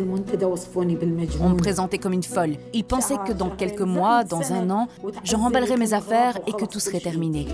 [0.00, 2.56] On me présentait comme une folle.
[2.72, 4.88] Ils pensaient que dans quelques mois, dans un an,
[5.22, 7.46] je remballerais mes affaires et que tout serait terminé.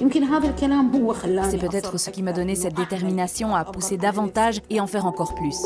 [0.00, 5.34] C'est peut-être ce qui m'a donné cette détermination à pousser davantage et en faire encore
[5.34, 5.56] plus.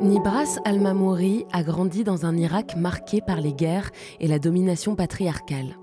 [0.00, 3.90] Nibras Al-Mamouri a grandi dans un Irak marqué par les guerres
[4.20, 5.76] et la domination patriarcale.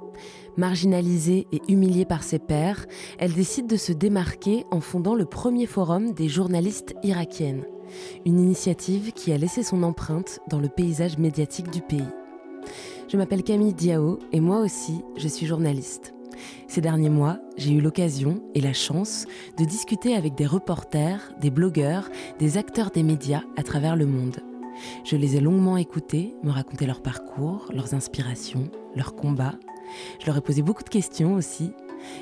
[0.57, 2.85] Marginalisée et humiliée par ses pairs,
[3.19, 7.65] elle décide de se démarquer en fondant le premier forum des journalistes irakiennes,
[8.25, 12.07] une initiative qui a laissé son empreinte dans le paysage médiatique du pays.
[13.09, 16.13] Je m'appelle Camille Diao et moi aussi, je suis journaliste.
[16.67, 19.25] Ces derniers mois, j'ai eu l'occasion et la chance
[19.57, 24.37] de discuter avec des reporters, des blogueurs, des acteurs des médias à travers le monde.
[25.03, 29.55] Je les ai longuement écoutés, me raconter leur parcours, leurs inspirations, leurs combats.
[30.19, 31.71] Je leur ai posé beaucoup de questions aussi.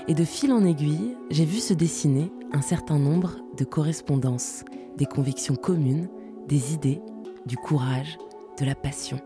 [0.08, 4.63] Et de fil en aiguille, j'ai vu se dessiner un certain nombre de correspondances,
[4.98, 6.10] des convictions communes,
[6.48, 7.01] des idées,
[7.46, 8.18] du courage,
[8.60, 9.20] de la passion.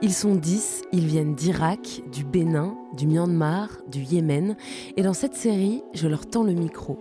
[0.00, 4.56] Ils sont dix, ils viennent d'Irak, du Bénin, du Myanmar, du Yémen,
[4.96, 6.98] et dans cette série, je leur tends le micro.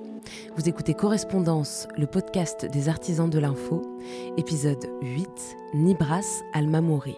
[0.55, 3.83] Vous écoutez Correspondance, le podcast des artisans de l'info,
[4.37, 5.29] épisode 8,
[5.75, 7.17] Nibras al-Mamouri.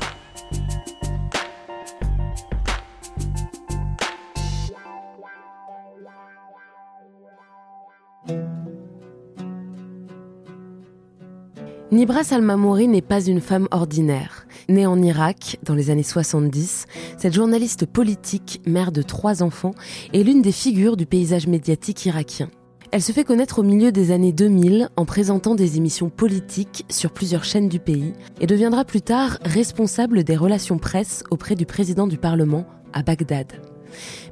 [12.01, 14.47] Nibras Al-Mamouri n'est pas une femme ordinaire.
[14.69, 16.87] Née en Irak dans les années 70,
[17.19, 19.75] cette journaliste politique, mère de trois enfants,
[20.11, 22.49] est l'une des figures du paysage médiatique irakien.
[22.89, 27.11] Elle se fait connaître au milieu des années 2000 en présentant des émissions politiques sur
[27.11, 32.07] plusieurs chaînes du pays et deviendra plus tard responsable des relations presse auprès du président
[32.07, 33.61] du Parlement à Bagdad.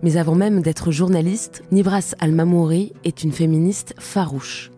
[0.01, 4.71] Mais avant même d'être journaliste, Nibras Al-Mamouri est une féministe farouche.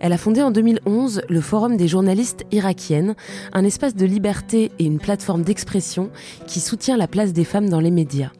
[0.00, 3.14] Elle a fondé en 2011 le Forum des journalistes irakiennes,
[3.52, 6.10] un espace de liberté et une plateforme d'expression
[6.46, 8.30] qui soutient la place des femmes dans les médias.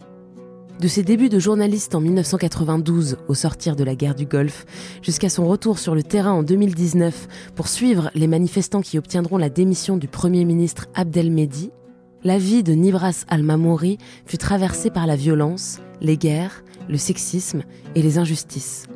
[0.80, 4.66] De ses débuts de journaliste en 1992 au sortir de la guerre du Golfe,
[5.00, 9.48] jusqu'à son retour sur le terrain en 2019 pour suivre les manifestants qui obtiendront la
[9.48, 11.70] démission du Premier ministre Abdelmehdi,
[12.24, 17.62] la vie de Nibras al-Mamouri fut traversée par la violence, les guerres, le sexisme
[17.94, 18.86] et les injustices.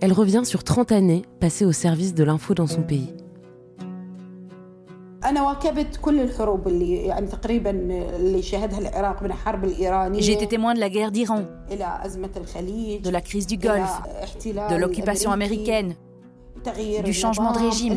[0.00, 3.14] Elle revient sur 30 années passées au service de l'info dans son pays.
[10.18, 14.02] J'ai été témoin de la guerre d'Iran, de la crise du Golfe,
[14.44, 15.94] de l'occupation américaine,
[17.04, 17.96] du changement de régime,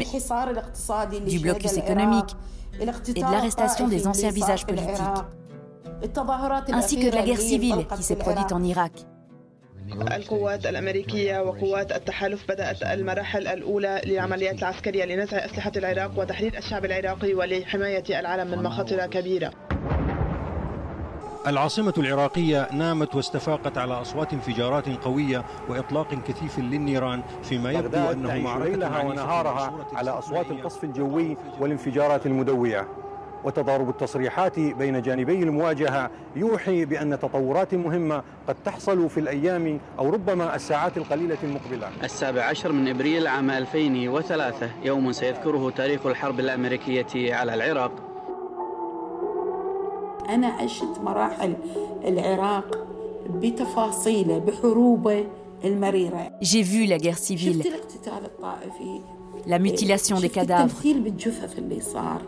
[1.28, 2.36] du blocus économique
[2.80, 4.96] et de l'arrestation des anciens visages politiques,
[6.72, 9.06] ainsi que de la guerre civile qui s'est produite en Irak.
[9.94, 17.34] القوات الأمريكية وقوات التحالف بدأت المراحل الأولى للعمليات العسكرية لنزع أسلحة العراق وتحرير الشعب العراقي
[17.34, 19.52] ولحماية العالم من مخاطر كبيرة.
[21.48, 28.66] العاصمة العراقية نامت واستفاقت على أصوات انفجارات قوية وإطلاق كثيف للنيران فيما يبدو أنه معركة
[28.70, 32.88] ليلها ونهارها على أصوات القصف الجوي والانفجارات المدوية.
[33.44, 40.56] وتضارب التصريحات بين جانبي المواجهة يوحي بأن تطورات مهمة قد تحصل في الأيام أو ربما
[40.56, 41.90] الساعات القليلة المقبلة.
[42.04, 47.92] السابع عشر من إبريل عام 2003 يوم سيذكره تاريخ الحرب الأمريكية على العراق.
[50.30, 51.54] أنا عشت مراحل
[52.06, 52.88] العراق
[53.30, 55.26] بتفاصيله بحروبه
[55.64, 56.32] المريرة.
[56.42, 59.02] J'ai vu la guerre civile, شفت الاقتتال الطائفي.
[59.48, 62.22] La mutilation des cadavres, التمثيل بالجثث اللي صار.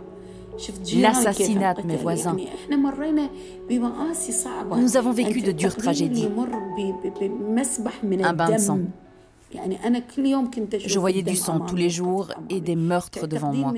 [0.95, 2.37] l'assassinat de mes voisins.
[4.77, 6.27] Nous avons vécu de dures tragédies.
[8.23, 8.79] Un bain de sang.
[10.85, 13.73] Je voyais du sang tous les jours et des meurtres devant moi.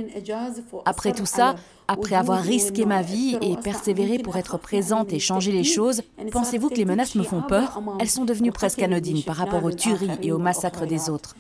[0.85, 1.55] Après tout ça,
[1.87, 6.69] après avoir risqué ma vie et persévéré pour être présente et changer les choses, pensez-vous
[6.69, 7.81] que les menaces me font peur?
[7.99, 11.35] Elles sont devenues presque anodines par rapport aux tueries et aux massacres des autres.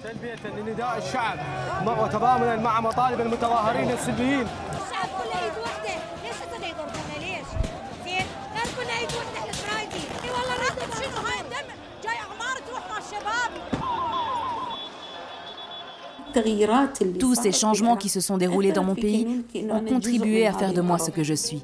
[0.00, 1.38] احنا طلعنا تلبية لنداء الشعب
[2.04, 5.94] وتضامنا مع مطالب المتظاهرين السلميين الشعب كله ايد وحده
[6.24, 7.48] ليش هسه يضربونا ليش؟
[8.04, 12.56] زين غير كنا ايد وحده احنا فرايدي اي والله ردت شنو هاي الدم جاي اعمار
[12.68, 13.50] تروح مع الشباب
[17.18, 20.82] Tous ces changements qui se sont déroulés dans mon pays ont contribué à faire de
[20.82, 21.62] moi ce que je suis.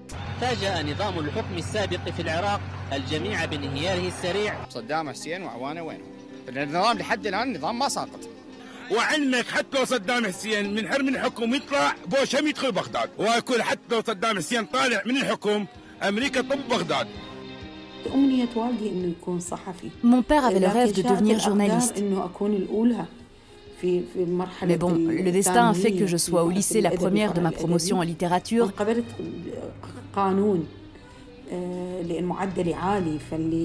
[8.91, 14.01] وعلمك حتى لو صدام حسين من حرم الحكم يطلع بوشم يدخل بغداد ويقول حتى لو
[14.07, 15.67] صدام حسين طالع من الحكم
[16.03, 17.07] امريكا طب بغداد
[20.03, 22.03] Mon père avait le rêve de devenir journaliste.
[24.67, 27.53] Mais bon, le destin a fait que je sois au lycée la première de ma
[27.53, 28.73] promotion en littérature.
[31.50, 32.24] Et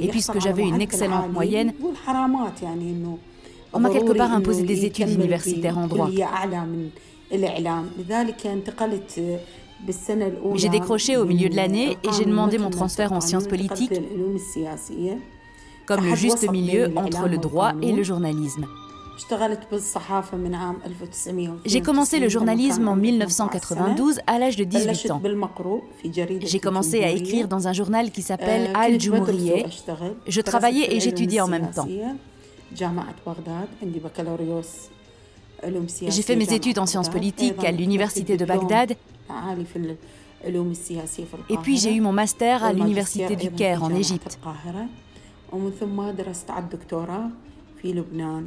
[0.09, 1.73] puisque j'avais une excellente moyenne,
[3.73, 6.09] on m'a quelque part imposé des études universitaires en droit.
[10.55, 13.93] J'ai décroché au milieu de l'année et j'ai demandé mon transfert en sciences politiques
[15.87, 18.67] comme le juste milieu entre le droit et le journalisme.
[21.65, 25.21] J'ai commencé le journalisme en 1992 à l'âge de 18 ans.
[26.47, 29.65] J'ai commencé à écrire dans un journal qui s'appelle Al Jumhuriyeh.
[30.27, 31.87] Je travaillais et j'étudiais en même temps.
[36.11, 38.97] J'ai fait mes études en sciences politiques à l'université de Bagdad.
[41.49, 44.39] et puis j'ai eu mon master à l'université du Caire en Égypte.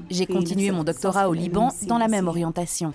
[0.09, 2.93] J'ai continué mon doctorat au Liban dans la même orientation.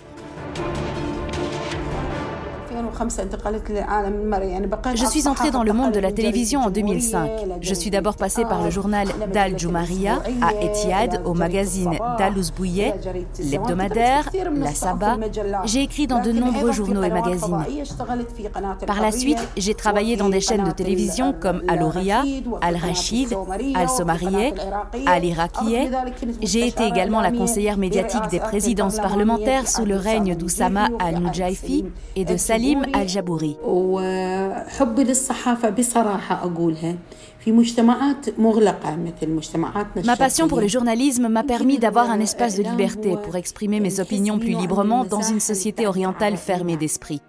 [4.94, 7.30] Je suis entrée dans le monde de la télévision en 2005.
[7.60, 12.92] Je suis d'abord passée par le journal Dal Jumaria à Etihad, au magazine Dal Ouzbouye,
[13.38, 15.16] l'hebdomadaire, la Saba.
[15.64, 17.64] J'ai écrit dans de nombreux journaux et magazines.
[18.86, 22.22] Par la suite, j'ai travaillé dans des chaînes de télévision comme Al Ouria,
[22.60, 23.34] Al Rachid,
[23.74, 24.52] Al Somariye,
[25.06, 25.90] Al Irakiye.
[26.42, 31.86] J'ai été également la conseillère médiatique des présidences parlementaires sous le règne d'Oussama Al-Nujaifi
[32.16, 32.84] et de Salim
[40.04, 44.00] Ma passion pour le journalisme m'a permis d'avoir un espace de liberté pour exprimer mes
[44.00, 47.20] opinions plus librement dans une société orientale fermée d'esprit.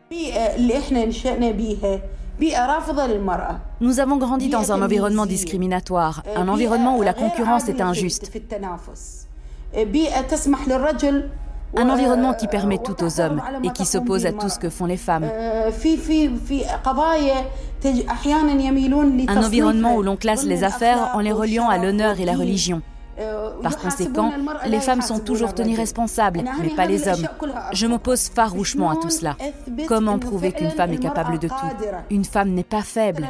[3.82, 8.32] Nous avons grandi dans un environnement discriminatoire, un environnement où la concurrence est injuste
[11.76, 14.86] un environnement qui permet tout aux hommes et qui s'oppose à tout ce que font
[14.86, 15.26] les femmes.
[19.28, 22.82] Un environnement où l'on classe les affaires en les reliant à l'honneur et la religion.
[23.62, 24.32] Par conséquent,
[24.68, 27.28] les femmes sont toujours tenues responsables, mais pas les hommes.
[27.74, 29.36] Je m'oppose farouchement à tout cela.
[29.88, 31.54] Comment prouver qu'une femme est capable de tout
[32.10, 33.28] Une femme n'est pas faible.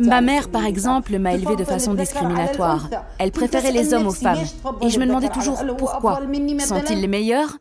[0.00, 2.88] Ma mère, par exemple, m'a élevée de façon discriminatoire.
[3.18, 4.44] Elle préférait les hommes aux femmes.
[4.82, 6.20] Et je me demandais toujours pourquoi.
[6.60, 7.58] Sont-ils les meilleurs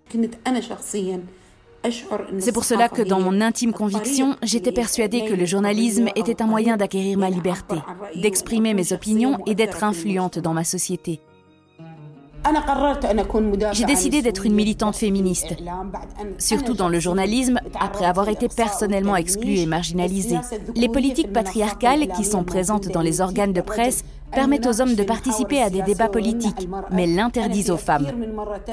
[2.40, 6.48] c'est pour cela que dans mon intime conviction, j'étais persuadée que le journalisme était un
[6.48, 7.76] moyen d'acquérir ma liberté,
[8.16, 11.20] d'exprimer mes opinions et d'être influente dans ma société.
[13.72, 15.56] J'ai décidé d'être une militante féministe,
[16.38, 20.40] surtout dans le journalisme, après avoir été personnellement exclue et marginalisée.
[20.76, 24.04] Les politiques patriarcales qui sont présentes dans les organes de presse
[24.34, 28.08] permettent aux hommes de participer à des débats politiques, mais l'interdisent aux femmes.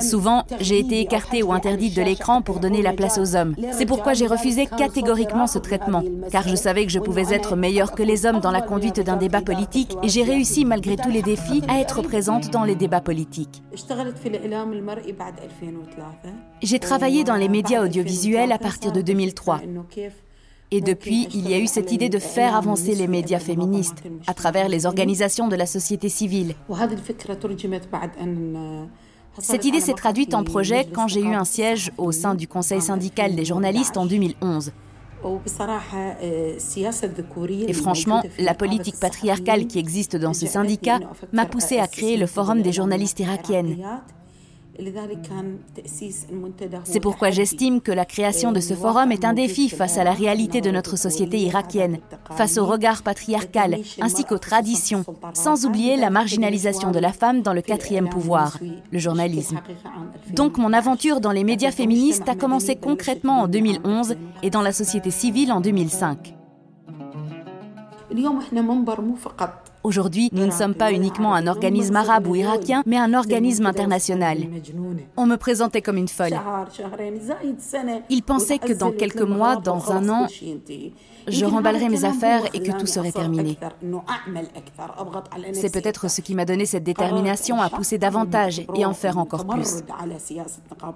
[0.00, 3.54] Souvent, j'ai été écartée ou interdite de l'écran pour donner la place aux hommes.
[3.72, 7.92] C'est pourquoi j'ai refusé catégoriquement ce traitement, car je savais que je pouvais être meilleure
[7.92, 11.22] que les hommes dans la conduite d'un débat politique et j'ai réussi, malgré tous les
[11.22, 13.62] défis, à être présente dans les débats politiques.
[16.62, 19.60] J'ai travaillé dans les médias audiovisuels à partir de 2003.
[20.72, 24.34] Et depuis, il y a eu cette idée de faire avancer les médias féministes à
[24.34, 26.54] travers les organisations de la société civile.
[29.38, 32.80] Cette idée s'est traduite en projet quand j'ai eu un siège au sein du Conseil
[32.80, 34.72] syndical des journalistes en 2011.
[37.68, 41.00] Et franchement, la politique patriarcale qui existe dans ces syndicats
[41.32, 43.76] m'a poussé à créer le Forum des journalistes irakiennes.
[46.84, 50.12] C'est pourquoi j'estime que la création de ce forum est un défi face à la
[50.12, 51.98] réalité de notre société irakienne,
[52.32, 57.52] face au regard patriarcal ainsi qu'aux traditions, sans oublier la marginalisation de la femme dans
[57.52, 58.58] le quatrième pouvoir,
[58.90, 59.60] le journalisme.
[60.32, 64.72] Donc mon aventure dans les médias féministes a commencé concrètement en 2011 et dans la
[64.72, 66.34] société civile en 2005.
[69.82, 74.38] Aujourd'hui, nous ne sommes pas uniquement un organisme arabe ou irakien, mais un organisme international.
[75.16, 76.38] On me présentait comme une folle.
[78.10, 80.26] Ils pensaient que dans quelques mois, dans un an,
[81.28, 83.56] je remballerai mes affaires et que tout serait terminé.
[85.52, 89.46] C'est peut-être ce qui m'a donné cette détermination à pousser davantage et en faire encore
[89.46, 89.82] plus.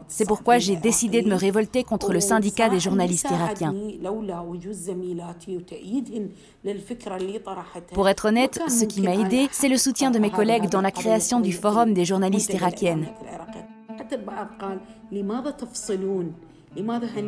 [0.08, 3.74] C'est pourquoi j'ai décidé de me révolter contre le syndicat des journalistes irakiens.
[7.92, 10.90] Pour être honnête, ce qui m'a aidé, c'est le soutien de mes collègues dans la
[10.90, 13.06] création du Forum des journalistes irakiennes.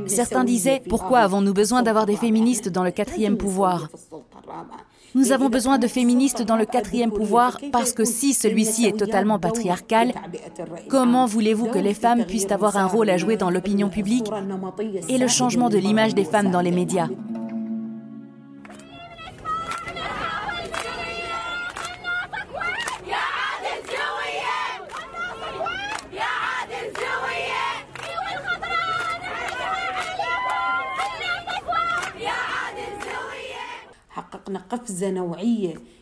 [0.06, 3.88] Certains disaient Pourquoi avons-nous besoin d'avoir des féministes dans le quatrième pouvoir?
[5.14, 9.38] Nous avons besoin de féministes dans le quatrième pouvoir parce que si celui-ci est totalement
[9.38, 10.12] patriarcal,
[10.88, 14.28] comment voulez-vous que les femmes puissent avoir un rôle à jouer dans l'opinion publique
[15.08, 17.08] et le changement de l'image des femmes dans les médias?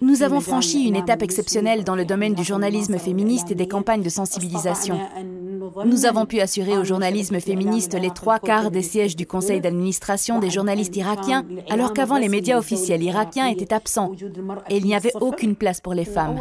[0.01, 4.03] Nous avons franchi une étape exceptionnelle dans le domaine du journalisme féministe et des campagnes
[4.03, 4.99] de sensibilisation.
[5.85, 10.39] Nous avons pu assurer au journalisme féministe les trois quarts des sièges du conseil d'administration
[10.39, 14.13] des journalistes irakiens, alors qu'avant les médias officiels irakiens étaient absents
[14.71, 16.37] et il n'y avait aucune place pour les femmes.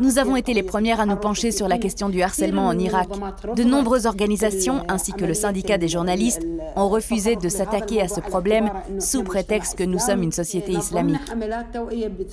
[0.00, 3.08] Nous avons été les premières à nous pencher sur la question du harcèlement en Irak.
[3.56, 8.20] De nombreuses organisations, ainsi que le syndicat des journalistes, ont refusé de s'attaquer à ce
[8.20, 11.20] problème sous prétexte que nous sommes une société islamique.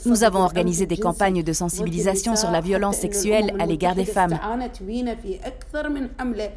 [0.06, 4.38] Nous avons organisé des campagnes de sensibilisation sur la violence sexuelle à l'égard des femmes.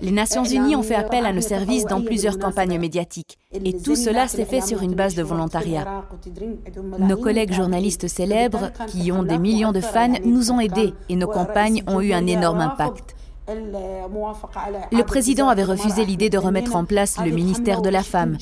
[0.00, 3.38] Les Nations Unies ont fait appel à nos services dans plusieurs campagnes médiatiques.
[3.52, 6.04] Et tout cela s'est fait sur une base de volontariat.
[6.98, 11.28] Nos collègues journalistes célèbres, qui ont des millions de fans, nous ont aidés et nos
[11.28, 13.16] campagnes ont eu un énorme impact.
[13.48, 18.38] Le président avait refusé l'idée de remettre en place le ministère de la Femme.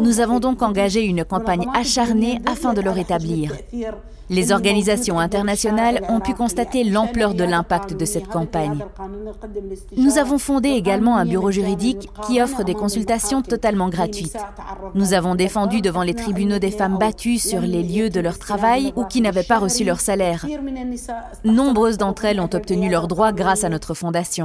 [0.00, 3.52] Nous avons donc engagé une campagne acharnée afin de le rétablir.
[4.30, 8.84] Les organisations internationales ont pu constater l'ampleur de l'impact de cette campagne.
[9.96, 14.36] Nous avons fondé également un bureau juridique qui offre des consultations totalement gratuites.
[14.94, 18.92] Nous avons défendu devant les tribunaux des femmes battues sur les lieux de leur travail
[18.96, 20.44] ou qui n'avaient pas reçu leur salaire.
[21.44, 24.37] Nombreuses d'entre elles ont obtenu leurs droits grâce à notre fondation.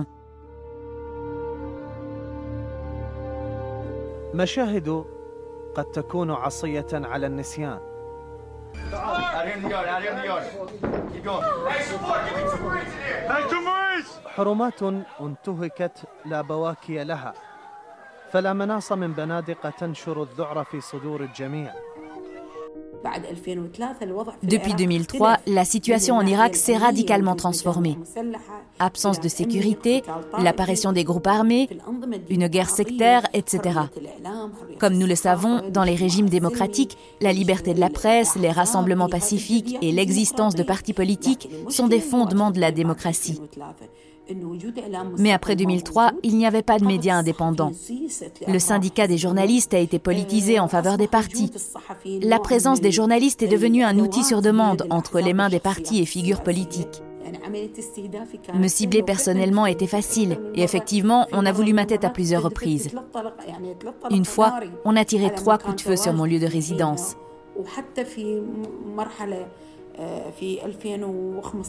[14.27, 14.83] حرمات
[15.21, 17.33] انتهكت لا بواكي لها
[18.31, 21.73] فلا مناص من بنادق تنشر الذعر في صدور الجميع.
[24.43, 27.97] Depuis 2003, la situation en Irak s'est radicalement transformée.
[28.79, 30.03] Absence de sécurité,
[30.39, 31.69] l'apparition des groupes armés,
[32.29, 33.79] une guerre sectaire, etc.
[34.79, 39.09] Comme nous le savons, dans les régimes démocratiques, la liberté de la presse, les rassemblements
[39.09, 43.39] pacifiques et l'existence de partis politiques sont des fondements de la démocratie.
[45.17, 47.71] Mais après 2003, il n'y avait pas de médias indépendants.
[48.47, 51.51] Le syndicat des journalistes a été politisé en faveur des partis.
[52.21, 56.01] La présence des journalistes est devenue un outil sur demande entre les mains des partis
[56.01, 57.01] et figures politiques.
[58.53, 62.89] Me cibler personnellement était facile et effectivement, on a voulu ma tête à plusieurs reprises.
[64.09, 67.15] Une fois, on a tiré trois coups de feu sur mon lieu de résidence.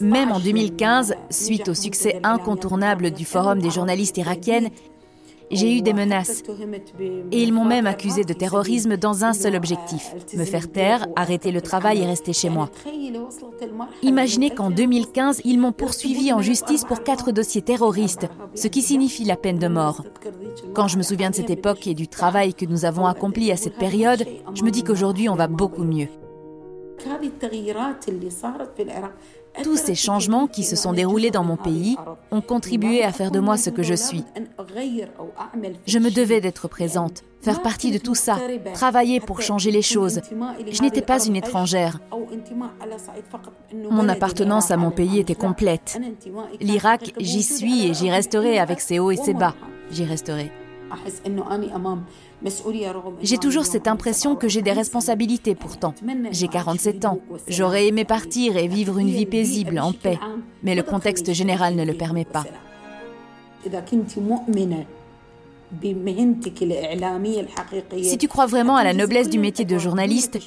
[0.01, 4.69] Même en 2015, suite au succès incontournable du Forum des journalistes irakiennes,
[5.51, 6.43] j'ai eu des menaces.
[7.31, 11.51] Et ils m'ont même accusé de terrorisme dans un seul objectif, me faire taire, arrêter
[11.51, 12.69] le travail et rester chez moi.
[14.01, 19.25] Imaginez qu'en 2015, ils m'ont poursuivi en justice pour quatre dossiers terroristes, ce qui signifie
[19.25, 20.03] la peine de mort.
[20.73, 23.57] Quand je me souviens de cette époque et du travail que nous avons accompli à
[23.57, 26.07] cette période, je me dis qu'aujourd'hui on va beaucoup mieux.
[29.63, 31.97] Tous ces changements qui se sont déroulés dans mon pays
[32.31, 34.23] ont contribué à faire de moi ce que je suis.
[35.87, 38.37] Je me devais d'être présente, faire partie de tout ça,
[38.73, 40.21] travailler pour changer les choses.
[40.69, 41.99] Je n'étais pas une étrangère.
[43.73, 45.99] Mon appartenance à mon pays était complète.
[46.59, 49.55] L'Irak, j'y suis et j'y resterai avec ses hauts et ses bas.
[49.91, 50.51] J'y resterai.
[53.21, 55.93] J'ai toujours cette impression que j'ai des responsabilités pourtant.
[56.31, 57.19] J'ai 47 ans.
[57.47, 60.19] J'aurais aimé partir et vivre une vie paisible, en paix.
[60.63, 62.45] Mais le contexte général ne le permet pas.
[68.01, 70.39] Si tu crois vraiment à la noblesse du métier de journaliste,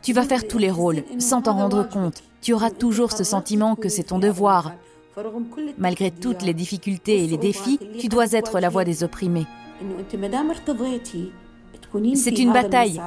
[0.00, 2.22] Tu vas faire tous les rôles, sans t'en rendre compte.
[2.40, 4.72] Tu auras toujours ce sentiment que c'est ton devoir.
[5.76, 9.46] Malgré toutes les difficultés et les défis, tu dois être la voix des opprimés.
[12.14, 13.00] C'est une bataille.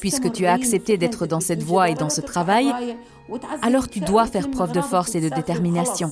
[0.00, 2.72] Puisque tu as accepté d'être dans cette voie et dans ce travail,
[3.62, 6.10] alors tu dois faire preuve de force et de détermination.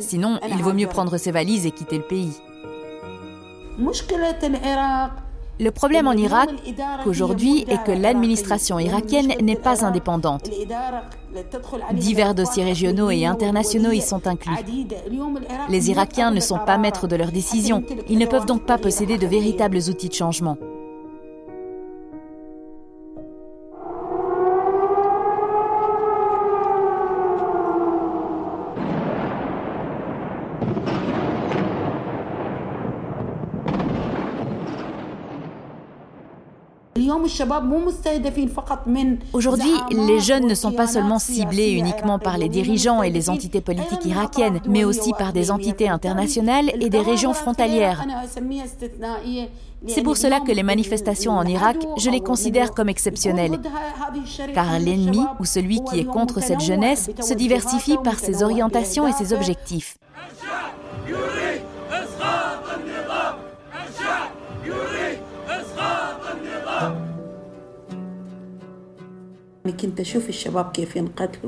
[0.00, 2.32] Sinon, il vaut mieux prendre ses valises et quitter le pays.
[5.62, 6.50] Le problème en Irak
[7.06, 10.50] aujourd'hui est que l'administration irakienne n'est pas indépendante.
[11.92, 14.56] Divers dossiers régionaux et internationaux y sont inclus.
[15.68, 17.84] Les Irakiens ne sont pas maîtres de leurs décisions.
[18.08, 20.58] Ils ne peuvent donc pas posséder de véritables outils de changement.
[39.32, 43.60] Aujourd'hui, les jeunes ne sont pas seulement ciblés uniquement par les dirigeants et les entités
[43.60, 48.04] politiques irakiennes, mais aussi par des entités internationales et des régions frontalières.
[49.88, 53.58] C'est pour cela que les manifestations en Irak, je les considère comme exceptionnelles.
[54.54, 59.12] Car l'ennemi ou celui qui est contre cette jeunesse se diversifie par ses orientations et
[59.12, 59.96] ses objectifs.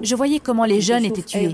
[0.03, 1.51] Je voyais comment les jeunes étaient tués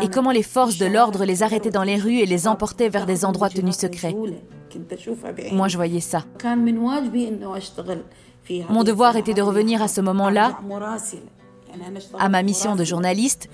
[0.00, 3.04] et comment les forces de l'ordre les arrêtaient dans les rues et les emportaient vers
[3.04, 4.14] des endroits tenus secrets.
[5.52, 6.24] Moi, je voyais ça.
[8.70, 10.58] Mon devoir était de revenir à ce moment-là
[12.18, 13.48] à ma mission de journaliste,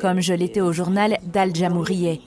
[0.00, 2.20] comme je l'étais au journal d'Al Jamourieh.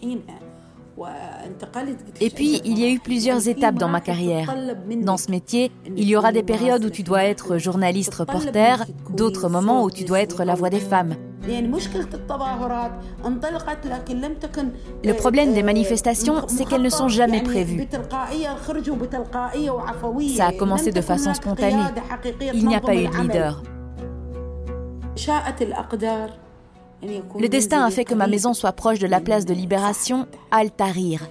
[2.20, 4.54] Et puis, il y a eu plusieurs étapes dans ma carrière.
[5.02, 9.50] Dans ce métier, il y aura des périodes où tu dois être journaliste reporter, d'autres
[9.50, 11.16] moments où tu dois être la voix des femmes.
[15.04, 17.88] Le problème des manifestations, c'est qu'elles ne sont jamais prévues.
[20.36, 21.84] Ça a commencé de façon spontanée.
[22.54, 23.64] Il n'y a pas eu de leader.
[27.04, 31.28] Le destin a fait que ma maison soit proche de la place de libération Al-Tahrir.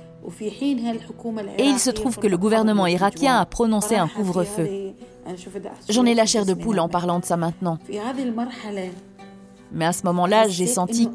[1.59, 4.93] Et il se trouve que le gouvernement irakien a prononcé un couvre-feu.
[5.89, 7.79] J'en ai la chair de poule en parlant de ça maintenant.
[9.73, 11.09] Mais à ce moment-là, j'ai senti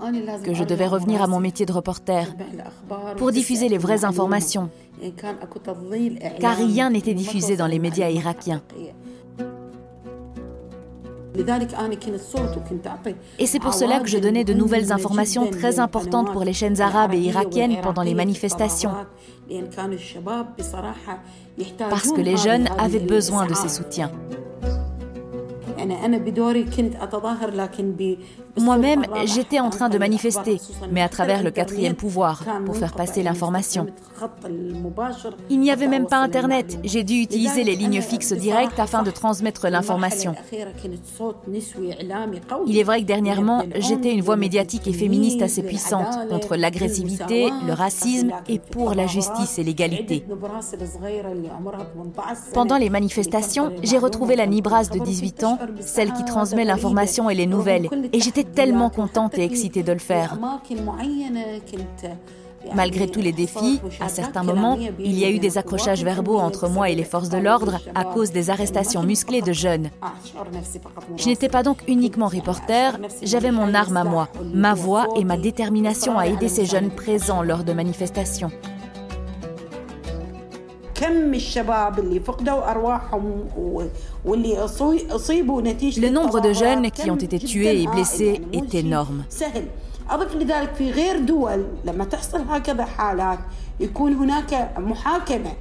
[0.43, 2.33] que je devais revenir à mon métier de reporter
[3.17, 4.69] pour diffuser les vraies informations,
[6.39, 8.61] car rien n'était diffusé dans les médias irakiens.
[13.39, 16.81] Et c'est pour cela que je donnais de nouvelles informations très importantes pour les chaînes
[16.81, 18.91] arabes et irakiennes pendant les manifestations.
[21.89, 24.11] Parce que les jeunes avaient besoin de ces soutiens.
[28.57, 30.59] Moi-même, j'étais en train de manifester,
[30.91, 33.87] mais à travers le quatrième pouvoir, pour faire passer l'information.
[35.49, 36.79] Il n'y avait même pas Internet.
[36.83, 40.35] J'ai dû utiliser les lignes fixes directes afin de transmettre l'information.
[42.67, 47.49] Il est vrai que dernièrement, j'étais une voix médiatique et féministe assez puissante contre l'agressivité,
[47.65, 50.25] le racisme et pour la justice et l'égalité.
[52.53, 57.35] Pendant les manifestations, j'ai retrouvé la Nibras de 18 ans, celle qui transmet l'information et
[57.35, 60.37] les nouvelles, et j'étais tellement contente et excitée de le faire.
[62.73, 66.67] Malgré tous les défis, à certains moments, il y a eu des accrochages verbaux entre
[66.67, 69.89] moi et les forces de l'ordre à cause des arrestations musclées de jeunes.
[71.17, 75.37] Je n'étais pas donc uniquement reporter, j'avais mon arme à moi, ma voix et ma
[75.37, 78.51] détermination à aider ces jeunes présents lors de manifestations.
[85.97, 89.25] Le nombre de jeunes qui ont été tués et blessés est énorme.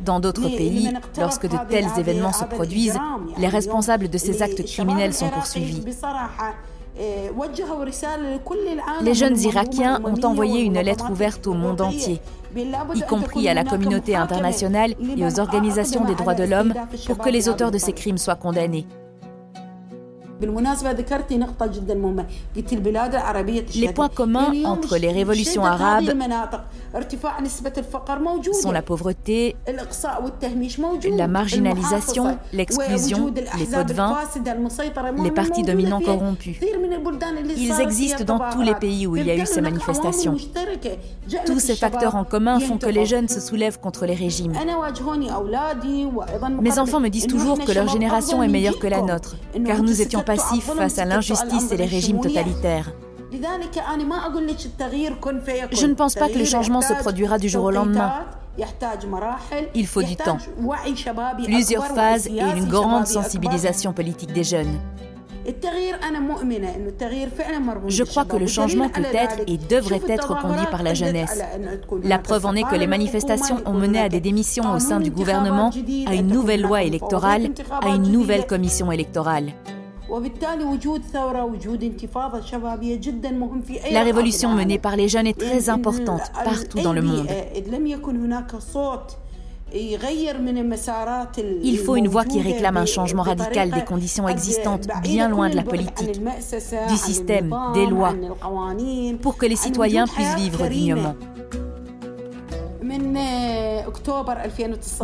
[0.05, 2.99] Dans d'autres pays, lorsque de tels événements se produisent,
[3.39, 5.83] les responsables de ces actes criminels sont poursuivis.
[9.03, 12.21] Les jeunes Irakiens ont envoyé une lettre ouverte au monde entier,
[12.57, 16.73] y compris à la communauté internationale et aux organisations des droits de l'homme,
[17.07, 18.87] pour que les auteurs de ces crimes soient condamnés.
[20.41, 20.49] Les
[23.93, 26.11] points communs entre les révolutions arabes
[28.53, 29.55] sont la pauvreté,
[31.17, 34.19] la marginalisation, l'exclusion, les pots de vin,
[35.23, 36.57] les partis dominants corrompus.
[37.57, 40.37] Ils existent dans tous les pays où il y a eu ces manifestations.
[41.47, 44.53] Tous ces facteurs en commun font que les jeunes se soulèvent contre les régimes.
[46.61, 50.01] Mes enfants me disent toujours que leur génération est meilleure que la nôtre, car nous
[50.01, 52.93] étions passifs face à l'injustice et les régimes totalitaires.
[55.73, 58.25] Je ne pense pas que le changement se produira du jour au lendemain.
[59.75, 60.39] Il faut du temps,
[61.43, 64.79] plusieurs phases et une grande sensibilisation politique des jeunes.
[67.89, 71.43] Je crois que le changement peut être et devrait être conduit par la jeunesse.
[72.03, 75.11] La preuve en est que les manifestations ont mené à des démissions au sein du
[75.11, 75.71] gouvernement,
[76.07, 77.51] à une nouvelle loi électorale,
[77.83, 79.53] à une nouvelle commission électorale.
[83.91, 87.27] La révolution menée par les jeunes est très importante partout dans le monde.
[91.63, 95.57] Il faut une voix qui réclame un changement radical des conditions existantes bien loin de
[95.57, 96.21] la politique,
[96.89, 98.15] du système, des lois,
[99.21, 101.15] pour que les citoyens puissent vivre dignement.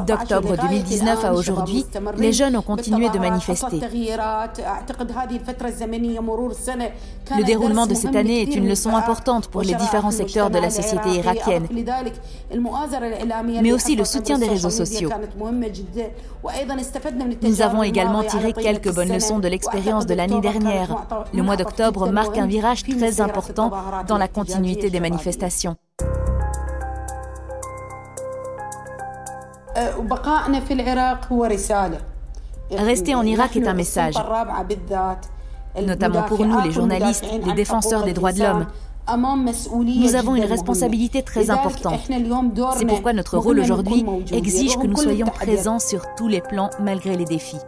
[0.07, 3.81] D'octobre 2019 à aujourd'hui, les jeunes ont continué de manifester.
[7.37, 10.70] Le déroulement de cette année est une leçon importante pour les différents secteurs de la
[10.70, 11.68] société irakienne,
[13.62, 15.11] mais aussi le soutien des réseaux sociaux.
[17.42, 21.07] Nous avons également tiré quelques bonnes leçons de l'expérience de l'année dernière.
[21.33, 23.70] Le mois d'octobre marque un virage très important
[24.09, 25.77] dans la continuité des manifestations.
[32.70, 34.14] Rester en Irak est un message,
[35.86, 38.66] notamment pour nous, les journalistes, les défenseurs des droits de l'homme.
[39.08, 42.00] Nous avons une responsabilité très importante.
[42.76, 47.16] C'est pourquoi notre rôle aujourd'hui exige que nous soyons présents sur tous les plans malgré
[47.16, 47.58] les défis.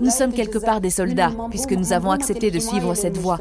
[0.00, 3.38] Nous sommes quelque part des soldats, puisque nous avons accepté de suivre cette voie.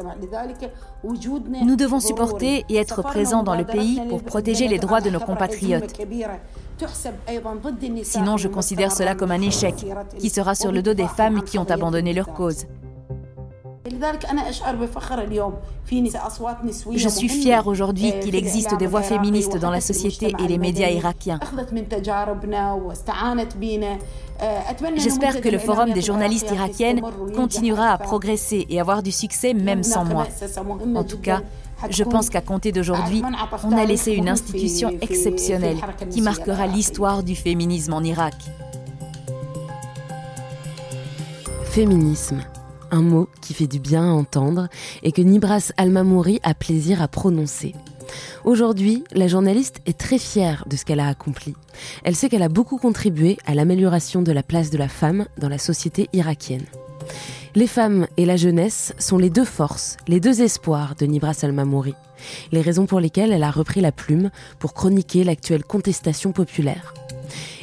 [1.64, 5.20] Nous devons supporter et être présents dans le pays pour protéger les droits de nos
[5.20, 5.94] compatriotes.
[8.04, 9.86] Sinon, je considère cela comme un échec,
[10.18, 12.66] qui sera sur le dos des femmes qui ont abandonné leur cause.
[16.92, 20.90] Je suis fière aujourd'hui qu'il existe des voix féministes dans la société et les médias
[20.90, 21.40] irakiens.
[24.96, 27.02] J'espère que le Forum des journalistes irakiennes
[27.36, 30.26] continuera à progresser et avoir du succès même sans moi.
[30.96, 31.42] En tout cas,
[31.90, 33.22] je pense qu'à compter d'aujourd'hui,
[33.64, 35.78] on a laissé une institution exceptionnelle
[36.10, 38.34] qui marquera l'histoire du féminisme en Irak.
[41.66, 42.42] Féminisme
[42.96, 44.70] un mot qui fait du bien à entendre
[45.04, 47.76] et que Nibras Almamouri a plaisir à prononcer.
[48.44, 51.56] Aujourd'hui, la journaliste est très fière de ce qu'elle a accompli.
[52.04, 55.50] Elle sait qu'elle a beaucoup contribué à l'amélioration de la place de la femme dans
[55.50, 56.66] la société irakienne.
[57.56, 61.94] Les femmes et la jeunesse sont les deux forces, les deux espoirs de Nibras Almamouri.
[62.52, 64.30] Les raisons pour lesquelles elle a repris la plume
[64.60, 66.94] pour chroniquer l'actuelle contestation populaire.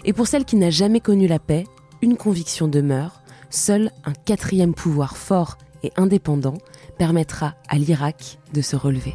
[0.05, 1.65] Et pour celle qui n'a jamais connu la paix,
[2.01, 3.22] une conviction demeure
[3.55, 6.55] seul un quatrième pouvoir fort et indépendant
[6.99, 9.15] permettra à l'Irak de se relever.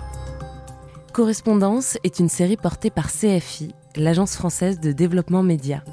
[1.14, 5.84] Correspondance est une série portée par CFI, l'agence française de développement média.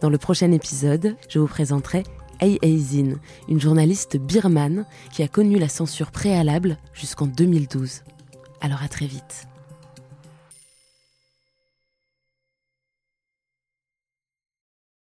[0.00, 2.02] Dans le prochain épisode, je vous présenterai
[2.40, 3.16] Ay Aizin,
[3.48, 8.02] une journaliste birmane qui a connu la censure préalable jusqu'en 2012.
[8.60, 9.46] Alors à très vite.